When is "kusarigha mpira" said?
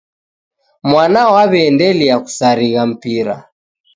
2.23-3.35